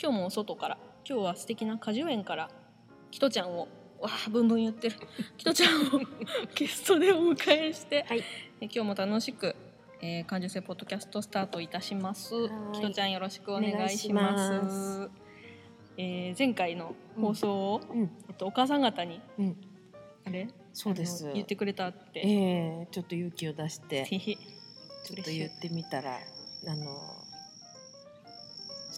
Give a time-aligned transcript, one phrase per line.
[0.00, 0.78] 今日もお外から
[1.08, 2.50] 今日は素敵な果樹園から
[3.10, 3.68] キトちゃんを
[3.98, 4.96] わあブンブン言ってる。
[5.38, 6.00] キトちゃんを
[6.54, 8.18] ゲストでお迎えして、はい。
[8.60, 9.56] え今日も楽しく、
[10.02, 12.34] えー、感受性ポッドキャストスタートいたします。
[12.74, 15.10] キトちゃんよろしくお願いします。
[15.96, 19.56] えー前回の放送を、うん、えっと、お母さん方にうん、
[20.26, 20.48] あれ？
[20.74, 21.32] そうです。
[21.32, 24.04] 言ってくれたって、ええちょっと勇気を出して。
[24.04, 26.18] ちょっと言ってみたら
[26.66, 27.24] あの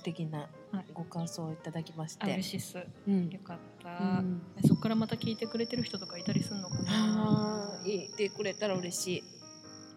[0.09, 0.85] 素敵なはい。
[0.95, 2.79] ご感想をいただきましあて、嬉しいっす。
[3.07, 3.29] うん。
[3.31, 4.43] よかった、うん。
[4.67, 7.83] そこからまた聞いてくれてる人とかいたりすんのかな？
[7.87, 9.25] 言ってくれたら嬉し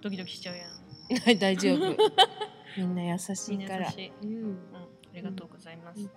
[0.02, 1.16] ドキドキしちゃうやん。
[1.16, 1.96] いはい大丈夫。
[2.78, 3.90] みんな優しいから。
[4.24, 4.34] うん。
[4.34, 6.10] うん、ありがとうございます、うん。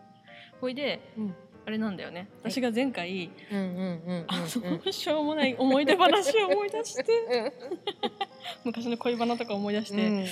[0.60, 1.34] ほいでうん。
[1.66, 2.28] あれなんだよね。
[2.42, 2.52] はい。
[2.52, 7.04] 私が前回、うんうんうんうんあのしょうもない思い出話を思い出して。
[7.12, 7.52] うん。
[8.64, 10.16] 昔の恋バナとか思い出して、うん。
[10.20, 10.30] な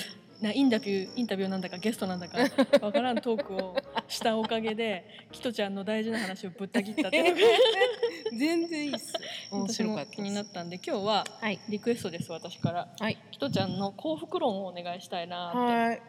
[0.51, 2.39] インタビューインタビューなんだかゲストなんだか
[2.85, 3.77] わからんトークを
[4.09, 7.25] したおかげでキトちゃんの大事な話をぶった切ったっていう。
[7.25, 7.31] の
[8.33, 9.13] が全然いいっす。
[9.53, 11.61] 面私も白かった気になったんで今日ははい。
[11.69, 12.89] リクエストです私から。
[12.99, 13.19] はい。
[13.31, 16.03] キトちゃんの幸福論をお願いしたいなってはい。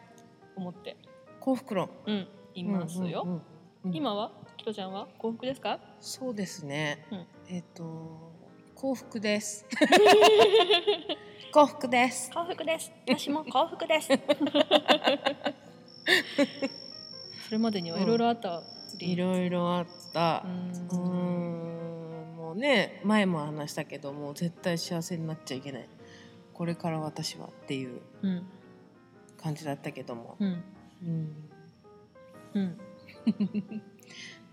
[0.56, 0.96] 思って。
[1.40, 1.90] 幸福論。
[2.06, 3.42] うんいますよ、うんうんうん
[3.86, 3.94] うん。
[3.96, 5.78] 今はキトちゃんは幸福ですか？
[6.00, 7.26] そうですね、うん。
[7.48, 8.32] えっ、と
[8.76, 9.66] 幸福です
[11.54, 12.32] 幸福です。
[12.32, 12.90] 幸福です。
[13.06, 14.08] 私も幸福です。
[17.46, 18.64] それまでにはいろいろあった
[18.98, 20.44] り、いろいろあった。
[20.44, 22.34] うん。
[22.36, 25.88] もうね前も話したけどもう絶対幸せになっちゃいけない。
[26.52, 28.48] これから私はっていううん。
[29.40, 30.64] 感じだったけども、うん。
[31.04, 31.50] うん、
[32.54, 32.80] うん。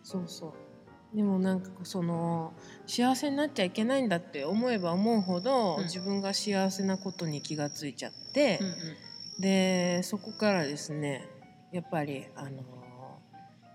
[0.04, 0.54] そうそう
[1.14, 2.54] でもなんかその
[2.88, 5.84] 幸せになっちゃいけないんだって思えば思うほど、うん。
[5.84, 9.42] 自分が幸せなことに気がついちゃって、うんうん。
[9.42, 11.28] でそこからですね
[11.72, 12.64] やっぱりあの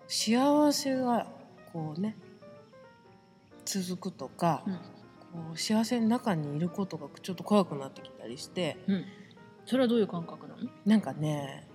[0.09, 1.27] 幸せが
[1.73, 2.17] こうね
[3.65, 4.75] 続くとか、うん。
[4.75, 4.81] こ
[5.55, 9.05] う幸せの中にいることがちょっと怖くなってきたりしてうん
[9.67, 11.67] それはどういう感覚なのなんかね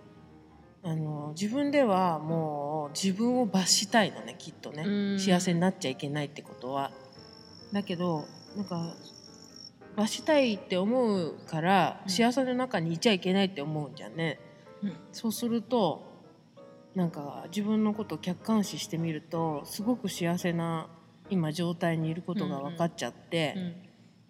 [0.83, 4.83] あの自分ではもう自分を罰したいのねきっとね。
[4.85, 5.19] うん。
[5.19, 6.91] 幸せになっちゃいけないってことは。
[7.71, 8.25] だけど
[8.55, 8.95] なんか
[9.95, 12.11] 罰したいって思うから、うん。
[12.11, 14.39] 幸せの中にいちゃいけないって思うんじゃんね。
[14.81, 14.93] うん。
[15.11, 16.09] そうすると
[16.95, 20.87] なんか自分のことを客観視してみるとすごく幸せな
[21.29, 23.53] 今状態にいることが分かっちゃって、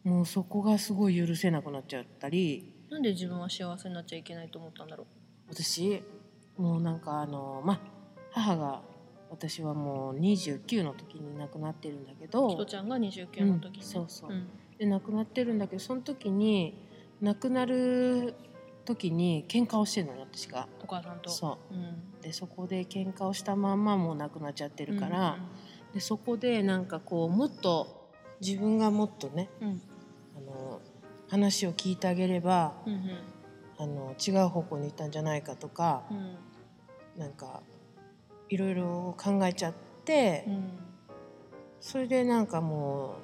[0.06, 0.12] うん。
[0.12, 2.74] もうそこがすごい許せなくなっちゃったり。
[2.90, 5.08] なんで自分は幸せになっちゃいけないと思ったんだろ
[5.48, 6.04] 私
[6.62, 7.80] もうなんかあのまあ
[8.32, 8.82] 母が
[9.32, 14.30] 私はもう29の時に亡くなってるんだけうどキトちゃんが29の時に、うんそうそう。
[14.32, 14.48] んん。
[14.78, 16.76] で亡くなってるんだけどその時に
[17.22, 18.36] 亡くなる
[18.86, 20.68] 時に喧嘩をしてるのよ私が。
[20.84, 21.30] お母さんと。
[21.30, 21.74] そう。
[21.74, 22.22] うん。
[22.22, 25.38] でそこで喧嘩をしたまんまもう亡くなっちゃってるから、
[25.94, 29.82] でそこでなんかこうもっと自分がもっとねうんうん。
[30.38, 30.82] あの
[31.30, 33.02] 話を聞いてあげればうんうん。
[33.78, 36.38] あの違う方向に行ったんじゃないかとかう、ん
[37.18, 37.62] なんか
[38.50, 39.74] いろいろ考えちゃっ
[40.06, 40.72] て、うん。
[41.80, 43.16] それでなんかも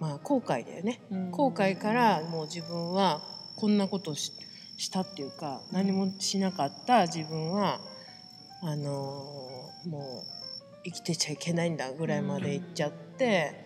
[0.00, 1.30] うまあ後悔だよね、うん。
[1.30, 3.22] 後悔からもう自分は
[3.56, 4.32] こんなことをし
[4.76, 7.80] したっていうか何もしなかった自分は
[8.62, 10.38] あのーもう
[10.84, 13.64] 生きてちゃいけないんだぐらいまで行っちゃって、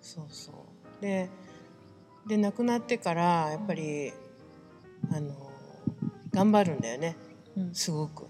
[0.00, 1.02] そうそう。
[1.02, 1.28] で
[2.26, 4.12] で亡くなってからやっぱり、
[5.10, 5.38] あのー
[6.30, 7.16] 頑張るんだよね。
[7.56, 7.74] うん。
[7.74, 8.26] すごく。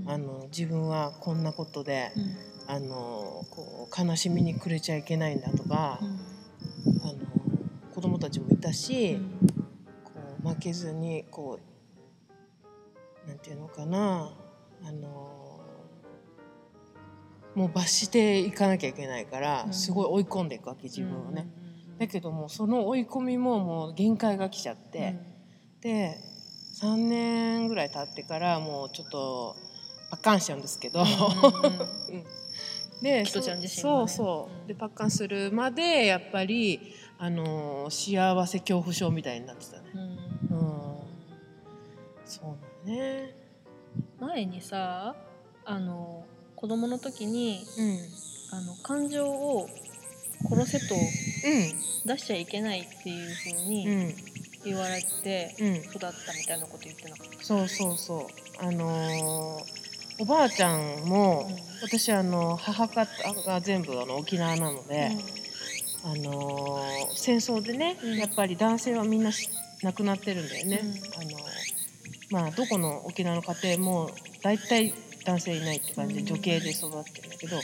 [0.00, 0.10] うん。
[0.10, 2.36] あの自分はこんなことで、うん。
[2.66, 7.14] あのこう悲しみに暮れちゃいけないんだとか、あの
[7.94, 9.18] 子供たちもいたし、
[10.02, 10.12] こ
[10.42, 11.58] う負けずにこ
[13.26, 14.32] うなんていうのかな
[14.82, 15.60] あの
[17.54, 19.72] もう罰していかなきゃいけないから、うん。
[19.74, 21.46] すごい追い込んでいくわけ自分をね。
[21.58, 21.64] うん
[21.98, 25.16] だけどもその追い込みももう限界が来ちゃって、
[25.80, 26.16] で
[26.80, 29.56] 3年ぐらい経ってからもうちょっと
[30.10, 31.00] パッカンしちゃうんですけど。
[31.00, 31.80] うんうんうん。
[31.80, 32.24] うん。
[33.02, 34.08] でキトちゃん自身そうがね。
[34.08, 34.64] そう、う。
[34.64, 39.82] んでパッカンするまでやっぱりあの幸せ恐怖症みたいになってたね。
[39.94, 40.00] うん。
[40.00, 40.18] うん。
[42.24, 42.44] そう
[42.88, 43.34] なのね。
[44.18, 45.14] 前にさ
[45.64, 46.24] あの
[46.56, 47.98] 子供の時にうん。
[48.52, 49.68] あの感情を
[50.48, 50.98] 殺せとう
[52.06, 54.14] 出しちゃいけないっていう風んうにん。
[54.64, 55.74] 言われてうん。
[55.76, 56.08] 育った
[56.38, 57.44] みたいなこと言ってなかった？
[57.44, 58.26] そうそうそう。
[58.64, 59.83] あのー
[60.18, 61.64] おばあちゃんも、うん。
[61.82, 63.06] 私あの母方
[63.46, 65.10] が全部あの沖縄なので、
[66.04, 68.16] あのー戦争でね、うん。
[68.16, 69.48] やっぱり男性はみんなし
[69.82, 70.90] 亡くなってるんだよね、うん。
[71.20, 71.42] あのー
[72.30, 74.10] まあどこの沖縄の家庭も
[74.42, 74.94] 大体
[75.24, 76.26] 男性いないって感じでうん。
[76.26, 77.62] 女系で育ってるんだけど、うん。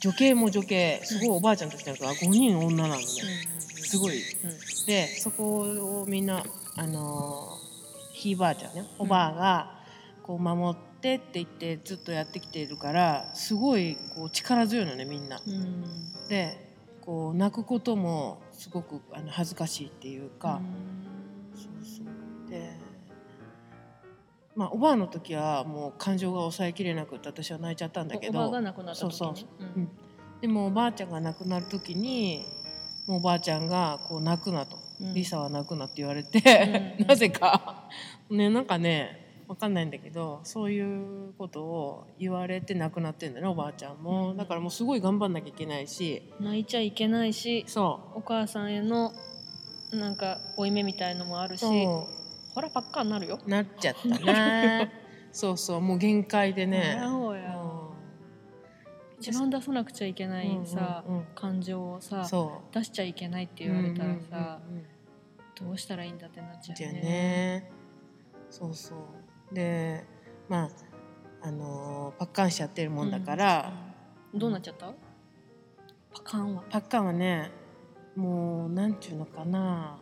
[0.00, 4.18] 女系も女系すごいおばあちゃんたちなんか5人女なのね、すごい。
[4.18, 4.86] うん。
[4.86, 6.42] でそこをみんな
[6.76, 7.72] あのー
[8.14, 9.81] ひいばあちゃんねおばあが
[10.22, 15.40] こう守ってって言ってずっとやってきているからすごいこう力強いのねみんな。
[15.46, 15.54] うん。
[15.54, 15.84] うん
[16.28, 16.72] で
[17.02, 20.60] こう泣くこともすごくあの恥ずかしいっていうか、
[21.54, 22.48] そうそう。
[22.48, 22.70] で
[24.54, 28.32] まあおばあの時はもう感情が抑えきれなくって私は泣いちゃったんだけど。
[30.40, 32.44] でもおばあちゃんが亡くなる時に
[33.06, 35.14] もうおばあちゃんがこう泣くなと、うん。
[35.14, 37.06] リサは泣くなって言われて、うん。
[37.08, 37.88] なぜか。
[38.30, 39.21] ねなんかね
[39.52, 46.22] わかんないんだけどそういうことを言われて亡くなってんだよねおばあちゃんも、うんだからもうすごい頑張んなきゃいけないし。
[46.40, 49.12] 泣いちゃいけないしそお母さんへの
[49.92, 51.66] なんか負い目みたいのもあるし。
[51.66, 53.38] ほらばっかになるよ。
[53.44, 54.88] うなっちゃったな。
[55.32, 56.98] そうそうもう限界でね、
[59.18, 61.26] 一番出さなくちゃいけないさ、うんうんうん。
[61.34, 62.26] 感情をさ
[62.72, 64.86] 出しちゃいけないって言われたらさ、うんうんうん
[65.60, 65.66] うん。
[65.68, 67.00] どうしたらいいんだってなっちゃうじゃあね。
[67.00, 67.82] ね。
[68.52, 68.98] そうそう
[69.52, 70.04] で
[70.48, 70.70] まあ
[71.42, 73.72] あのーパッカンしちゃってるもんだから、
[74.32, 74.38] うん。
[74.38, 74.92] どうなっちゃった？
[76.14, 76.62] パカンは？
[76.70, 77.50] パッカンはね
[78.14, 79.98] もうなんちゅうのかな。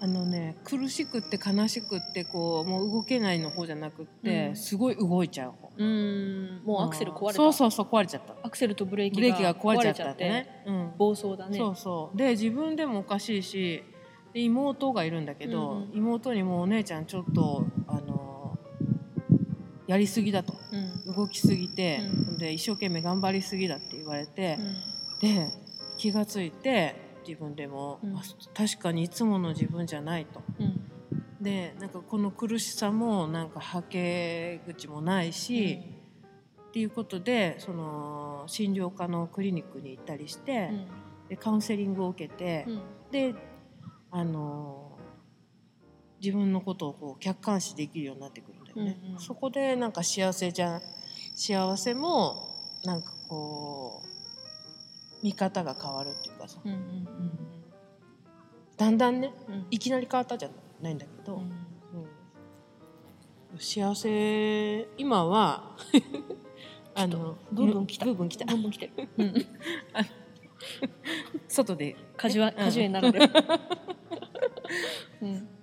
[0.00, 4.56] あのね苦しくって悲しくってこうもう動けないの方じゃなくって、うん。
[4.56, 5.72] すごい動いちゃう方。
[5.76, 6.64] うーん。
[6.64, 7.32] もうアクセル壊れた？
[7.34, 8.34] そうそうそう壊れちゃった。
[8.44, 11.58] アクセルとブレーキブレーキが壊れちゃった壊んだね、うん、暴走だね。
[11.58, 12.16] そうそう。
[12.16, 13.82] で自分でもおかしいし
[14.32, 15.90] で妹がいるんだけど、うんうん。
[15.94, 18.07] 妹にもお姉ちゃんちょっとあの
[19.88, 20.54] やりすぎだと。
[21.06, 21.14] うん。
[21.14, 22.38] 動きすぎて、うん。
[22.38, 24.74] で一生懸命頑張りすぎだって言われてう、ん。
[25.20, 25.48] で
[25.96, 26.94] 気がついて
[27.26, 28.00] 自分でも、
[28.54, 30.42] 確かにいつもの自分じゃないと。
[30.60, 30.80] うん。
[31.40, 35.80] でなんかこの苦しさもなんかはけ口もないし、
[36.68, 40.86] っていうことでその診療科のクリニックに行ったりして、うん。
[41.30, 42.80] でカウンセリングを受けて、うん。
[43.10, 43.34] で
[44.10, 44.98] あの
[46.20, 48.57] 自分のことをこう客観視できるようになってくる。
[48.57, 48.98] んだよね。
[49.04, 49.20] うんうん。
[49.20, 50.80] そこでなんか幸せじゃ
[51.34, 52.54] 幸せも
[52.84, 56.58] なんかこう見方が変わるっていうかさ。
[56.64, 57.08] うんうん
[58.76, 59.54] だんだんねうん。
[59.54, 60.50] うんいきなり変わったじゃ
[60.80, 61.42] ないんだけど、うん。
[61.42, 61.44] う
[63.56, 63.58] ん。
[63.58, 65.76] 幸せ今は
[66.94, 68.04] あのブンブン来た。
[68.04, 68.44] ブンブン来た。
[68.44, 69.08] どんどん来てる。
[69.18, 69.34] うん。
[71.48, 71.96] 外で。
[72.16, 72.38] 果樹
[72.82, 73.30] になるんだよ。
[75.22, 75.48] うん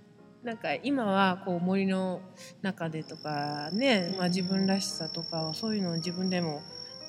[0.46, 2.22] なんか今はこう森の
[2.62, 6.62] 中でとかね、まあ、うん自分らしさとかはそういうのを自分でも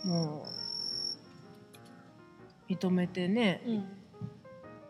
[0.05, 0.47] も
[2.69, 3.85] う認めてねうん。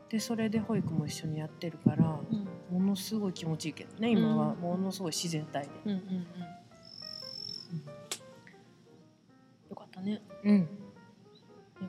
[0.09, 2.35] でそれで保育も一緒にやってるからう
[2.77, 2.79] ん。
[2.79, 4.53] ものすごい気持ちいいけどね今は。
[4.53, 4.61] うん。
[4.61, 5.71] ものすごい自然体で。
[5.85, 5.99] うんうん。
[5.99, 6.07] うん。
[9.71, 10.23] よかったね。
[10.45, 10.61] うん。
[10.61, 10.67] よ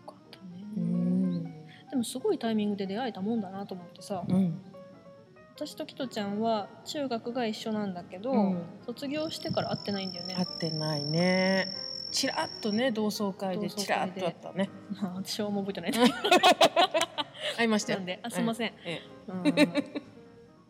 [0.08, 0.64] かったね。
[0.76, 1.44] うん。
[1.92, 4.26] でもすごいタイミングで出会えたもんだなと思ってさ。
[4.28, 4.60] うん
[5.58, 8.64] 私とキトちゃんは中学が一緒なんだけど、うん。
[8.86, 10.36] 卒業してから会ってないんだよね。
[10.38, 11.68] 合ってないね。
[12.12, 14.70] ちらっとね同窓会でちらっとあったね。
[15.02, 15.92] ま あ私はあんま覚えてない。
[17.58, 17.98] 会いましたよ。
[17.98, 19.48] なんであすいません、えうん。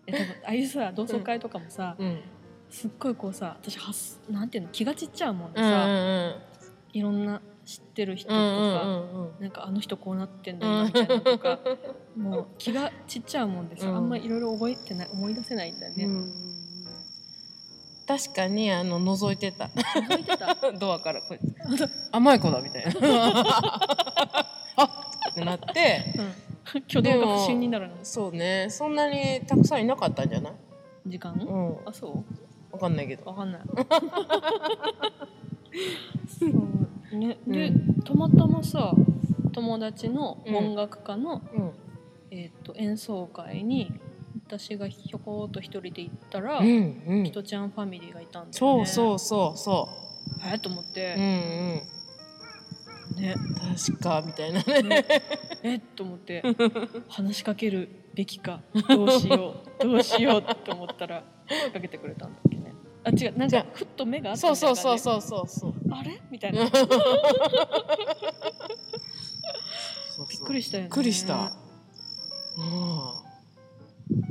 [0.08, 2.22] え多分ああいうさ同窓会とかもさ、えうん。
[2.70, 6.41] すっごいこうさ私はすなんていうの気が散っちゃうもんでうんうさ、ん。
[6.94, 9.41] いろんな知ってる人とうんか、うんうん。
[9.41, 11.59] なんかあの人こうなってんだ今みたいなのとか
[12.15, 13.95] もう気が散っちゃうもんでさ、うん。
[13.97, 16.33] あんまいろいろ覚えてない思い出せないんだよね、うん
[18.07, 19.67] 確かにあの覗いてた。
[19.67, 19.83] 覚
[20.13, 20.55] えてた？
[20.79, 21.39] ドアからこう
[22.13, 22.91] 甘い子だみたいな。
[24.77, 24.83] あ
[25.27, 26.13] っってなって。
[26.17, 26.33] うん。
[26.89, 27.95] 挙動が不審になるの。
[28.03, 28.67] そうね。
[28.69, 30.53] そんなにたくさんいなかったんじゃない？
[31.05, 31.77] 時間、うん。
[31.86, 32.74] あそう？
[32.74, 33.25] わかんないけど。
[33.25, 33.62] わかんない。
[36.39, 36.50] そう
[37.17, 37.38] ね。
[37.47, 38.93] で、うたまたまさ
[39.53, 41.71] 友達のうん音楽家の、うん。
[42.29, 43.91] えー、と演奏会に
[44.45, 47.24] 私がひょこっと一人で行ったら、うんうん。
[47.24, 48.86] キトちゃんファミリーがいたんだよね。
[48.86, 49.89] そうそうそうそ
[50.45, 51.15] えーと思っううんて、
[53.15, 53.21] うん。
[53.21, 53.36] ね。
[53.88, 55.05] 確かみたいなね。
[55.63, 56.43] えっと思って
[57.09, 58.62] 話しかけるべきか。
[58.89, 59.83] どうしよう。
[59.83, 62.74] どうしようって思ったら声かけてくれたんだっけね。
[63.03, 66.21] あ違うなんかふっと目があったそうみたいな感じそうそうそうそうそうああれ？
[66.29, 66.69] みたいなび
[70.37, 71.53] っくりしたよねびっくりした。
[72.57, 72.61] う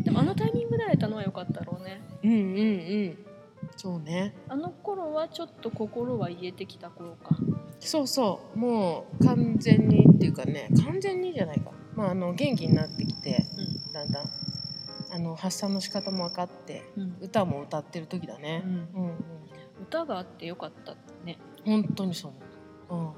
[0.05, 2.41] でもあのタイミングで会えたのは良かったろうねん、うん、うん、う
[3.11, 3.19] ん。
[3.77, 4.35] そうね。
[4.49, 7.37] あの頃はちょっと心は癒えてきた頃か
[7.81, 11.73] そうそう、もう完全にっていうかね、完全にじゃないか。
[11.95, 13.47] まあ、あの元気になってきて、
[13.91, 14.31] うだんだん。
[15.13, 18.63] あの発散の仕方も分かって、ん、うん歌も歌ってる時だね。
[18.65, 18.77] うん、う
[19.09, 19.13] ん。
[19.83, 22.33] 歌があってよかったね本当にそう
[22.89, 23.07] 思う。
[23.07, 23.15] うん。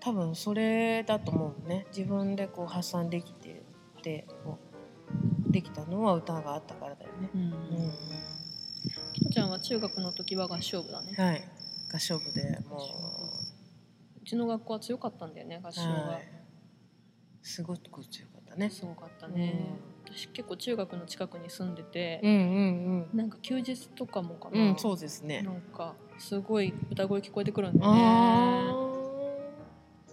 [0.00, 1.86] 多分それだと思うね。
[1.94, 3.62] 自分でこう発散できて
[4.02, 4.58] でこ
[5.48, 7.30] うできたのは歌があったからだよね。
[7.34, 7.92] うんうん。
[9.12, 11.42] きとちゃんは中学の時は合唱部だねはい。
[11.92, 12.78] 合唱部でも
[14.22, 16.28] うちの学校は強かったんだよね合う、唱が、はい。
[17.42, 18.70] すごく強かったね。
[18.70, 19.78] すごかったね、
[20.14, 22.34] 私結構中学の近くに住んでてう、んう
[23.14, 24.68] んなんか休日とかもかな、うん。
[24.70, 25.50] うん、そうですねな。
[25.50, 28.88] んかすごい歌声聞こえてくるんだよあねあ。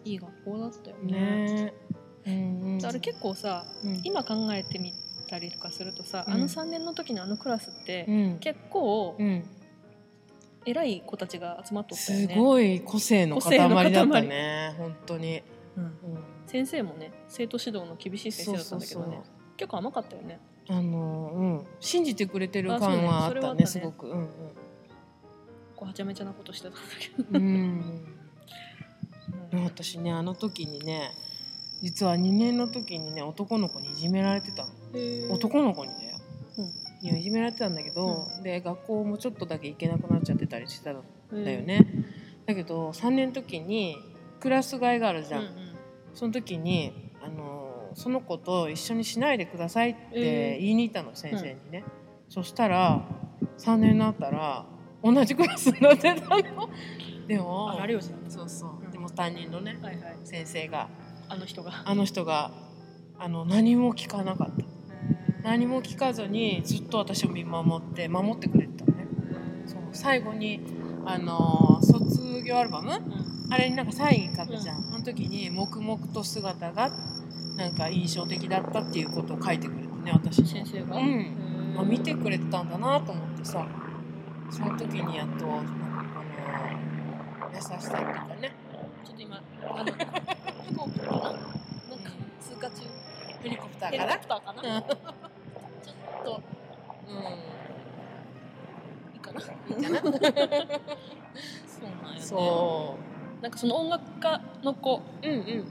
[0.04, 1.74] いい学校だったよねね。
[2.28, 2.86] うんうん。
[2.86, 4.94] あれ結構さうん、今考えてみ
[5.28, 8.38] たりとかするとさ、うんあの3年の時のあのクラスって、うん。
[8.40, 9.44] 結構うん。
[10.68, 14.74] 偉い子たちが集まっとったよすね、ごい個性の塊だったね。
[14.80, 15.44] 本当に。
[15.78, 15.92] うんうん。
[16.48, 19.22] 先生もね生徒指導の厳しい先生だったんだけどね
[19.58, 24.08] 結構甘かったよねあの、うん、信じてくれてる感はあったね、それはあったねすごく。
[24.08, 24.30] うん
[25.76, 27.46] こうはちゃめちゃなことしてたんだけど、うん。
[27.46, 28.06] うん。
[29.52, 31.12] うん私ね、あの時にね、
[31.82, 34.66] 実は2年の時にね、男の子にいじめられてた
[35.30, 36.18] 男の子にだよ。
[36.58, 41.86] うんいじめられてたんだけど、で学校もちょっとだけ行けなくなっちゃってたりしてたんだよね。
[42.46, 43.98] だけど3年の時に
[44.40, 45.42] クラス替えがあるじゃん。
[45.42, 45.76] うんうん
[46.16, 47.05] その時に
[47.96, 51.84] その子と一緒にしないでくださいっえーて言いに行ったの、先生にね。
[52.30, 53.02] そしたら
[53.58, 54.66] 3年になったら
[55.02, 56.70] 同じクラスになってたの。
[57.28, 57.72] でも
[58.28, 58.92] そうそう、うん。
[58.92, 60.18] でも担任のねはいはい。
[60.24, 60.90] 先生が
[61.30, 61.72] あの人が。
[61.86, 62.52] あの人が
[63.18, 64.66] あの何も聞かなかった。
[65.44, 69.08] 何も聞かずにずっと私を見守って守ってくれてたのね。
[69.66, 69.80] そう。
[69.94, 70.60] 最後に
[71.06, 72.92] あの卒業アルバム？
[72.92, 73.54] うん。
[73.54, 76.90] あれになんかサイン書くじゃん、あの時に黙々と姿が
[77.56, 81.04] なんか印象的だったっていうことを書いてくれてね私に先生が、うん。
[81.04, 83.68] へーあ見てくれてたんだなと思ってさ。
[84.52, 85.72] その時にやっとなんか
[87.42, 88.54] この優しさっていうかね。
[89.04, 89.92] ちょっと今あの飛
[90.76, 91.40] 行機かななんか
[92.40, 92.84] 通過中。
[93.42, 94.18] ヘリコプタヘリーから？
[94.18, 96.42] コプターかなちょっと
[99.14, 99.42] いいかな？
[99.42, 100.00] うんいいかな？
[101.66, 102.22] そうなんよね。
[102.22, 103.00] そ
[103.42, 105.02] なんかその音楽家の子。
[105.24, 105.66] ううんうん。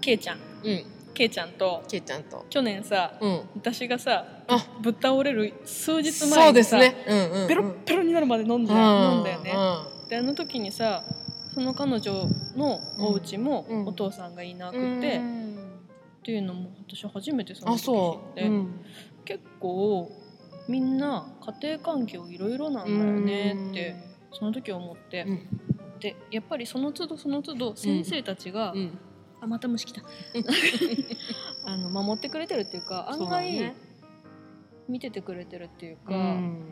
[0.00, 0.38] けいちゃん。
[0.38, 2.46] うんけいちゃんとけいちゃんと。
[2.48, 3.40] 去年さうん。
[3.56, 4.66] 私がさあ。
[4.80, 7.04] ぶっ倒れる数日そう前にさ、ですね。
[7.06, 7.48] うんうんうん。
[7.48, 9.52] ペロッペロになるまで飲んだ,、うん飲んだよね、
[10.08, 11.04] であの時にさ
[11.54, 12.26] その彼女
[12.56, 15.58] のお家もうんお父さんがいなくうんて、っうん
[16.22, 18.80] ていうのも私初めてそのあ時知っそう、て、うん。
[19.24, 20.10] 結構
[20.68, 21.26] みんな
[21.60, 23.94] 家庭環境いろいろなんだよねって
[24.32, 25.48] その時思って、うん。
[25.98, 28.98] でやっぱりその都度その都度先生たちが、うん
[29.40, 30.02] あまた虫来た。
[31.64, 33.74] あの守ってくれてるっていうか案外ね。
[34.88, 36.64] 見ててくれてるっていうか、うん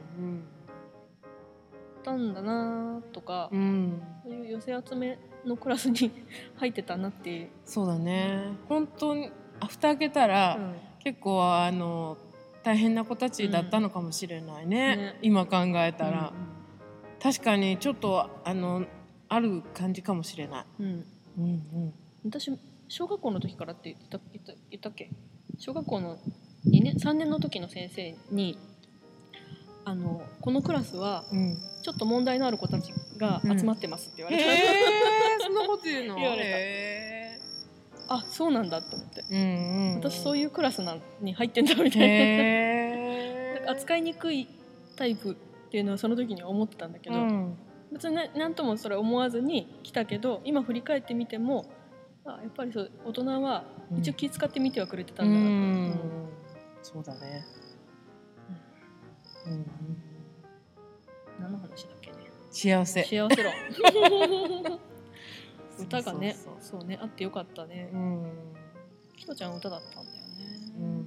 [2.09, 4.03] たんだなとか、うん。
[4.25, 6.11] そういう寄せ集めのクラスに
[6.57, 8.53] 入ってたなっていう、そうだね。
[8.69, 10.75] 本当にあ蓋開けたら、うん。
[11.01, 12.17] 結構あの
[12.65, 15.19] 大変な子たちだったのかもしれないね,、ね。
[15.23, 18.85] 今考えたら、う確かにちょっとあの
[19.29, 21.05] ある感じかもしれない、んうん。
[21.39, 21.49] うんう
[21.87, 21.95] ん、
[22.29, 22.51] 私
[22.89, 25.11] 小学校の時からって言った言った言ったっけ？
[25.59, 26.19] 小学校の
[26.67, 28.59] 2年3年の時の先生に
[29.85, 36.17] あのこのクラスはうん、ちょっと問題のある子たちが集まってますって言われた、へえそんなこと言うの？
[36.21, 36.49] 言われた。
[36.49, 37.39] へ
[38.09, 39.25] あそうなんだって思って。
[39.31, 42.07] えうんうん、私そういいうクラスなんに入ってんだみたいな。
[42.07, 44.49] へえ 扱いにくい
[44.97, 47.59] タイプっていうのはその時には思ってたんだけど、うん。
[47.93, 51.65] 別にななんともそれ思わずに来たけど今振り返ってみても
[52.35, 53.65] あやっぱりそう大人は
[53.97, 55.51] 一応気遣って見てはくれてたんだなと、うん。
[55.53, 56.29] うん。
[56.83, 57.45] そうだね、
[59.47, 59.53] うん。
[59.53, 59.67] うん、
[61.41, 62.17] 何の話だっけね。
[62.51, 63.05] 幸せ。
[63.05, 63.53] 幸せ論
[65.79, 67.91] 歌がねそうねあってよかったね。
[67.93, 68.33] うん。
[69.17, 70.23] きとちゃん歌だったんだよね、
[70.77, 71.07] うん。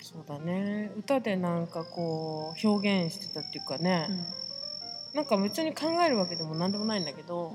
[0.00, 0.90] そうだね。
[0.96, 4.24] 歌でなんかこう表現してたっていうかね、うん。
[5.14, 7.52] なんか別に考えるわけでも何でもないんだけど、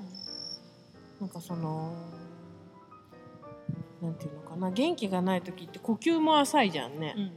[1.23, 1.93] なんかその
[4.01, 7.31] なんていうのかな元気がない時って呼吸も浅いじゃんね、うんうん。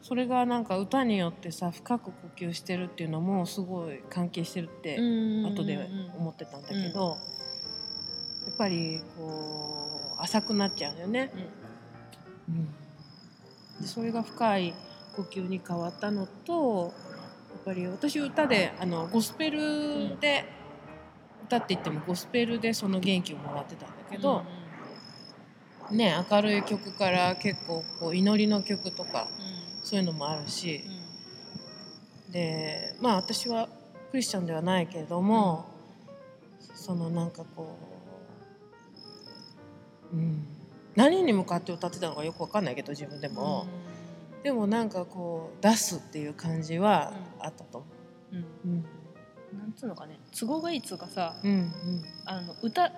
[0.00, 5.86] それがなんか歌によってさ深く呼吸してるっていうのもすごい関係してるって後で
[6.16, 7.18] 思ってたんだけど、
[8.46, 11.30] やっぱりこう浅くなっちゃうよね。
[12.48, 12.64] うん、
[13.82, 14.72] でそれが深い
[15.14, 16.94] 呼吸に変わったのと
[17.52, 20.59] やっぱり私歌であのゴスペルで、歌
[21.58, 24.44] って言ってもゴスペルでその元気をもらってたんだけど、
[25.90, 29.28] ね明るい曲から結構こう祈りの曲とか、
[29.82, 30.82] そういうのもあるし、
[32.30, 33.68] でまあ私は
[34.10, 35.66] クリスチャンではないけれども、
[36.74, 37.76] そのなんかこ
[40.12, 40.46] う、うん、
[40.94, 43.66] 何に向かって歌ってたのかよく分かんないけど自分でも、
[44.42, 47.86] でもなんかこう出すっていう感じはあったと思
[48.32, 48.36] う。
[48.36, 48.72] うん。
[48.72, 48.99] うん
[49.80, 51.70] つうのかね都合がいいっつうかさ、うんうん。
[52.26, 52.90] あの歌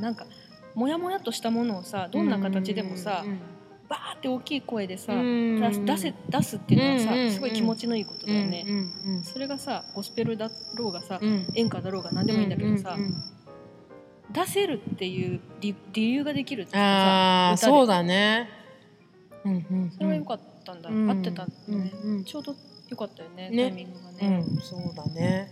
[0.00, 0.26] なんか
[0.74, 3.40] モヤモヤっとしたものをさどんな形でもさ、うん
[3.90, 11.48] バーって大きい声でさ、うん出せ出すっていうのはさ、うんうんすごい気持ちのいいことだよね、うんうんそれがさゴスペルだろうがさ、うん。
[11.56, 13.14] 演歌だろうが何でもいいんだけどさ、うんうんうん。
[14.32, 18.48] 出せるっていう理理由ができるっていうかさそうだね。
[19.44, 21.10] うんうんそれは良かったんだ、うん。
[21.10, 22.54] 合ってたんだね、うんうんちょうど
[22.90, 23.56] 良かったよねね。
[23.56, 25.50] タイミングがうね、んそうだね。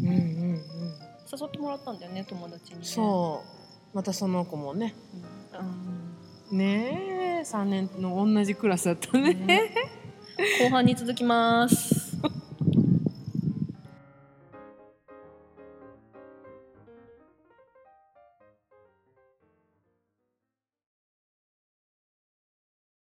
[0.00, 0.18] うんうんうん。
[1.30, 2.84] 誘ってもらったんだよね友達にね。
[2.84, 3.44] そ
[3.92, 3.96] う。
[3.96, 4.94] またその子もね。
[6.50, 9.34] うん、ねえ3年の同じクラスだったね。
[9.34, 9.74] ね
[10.60, 11.97] 後半に続きます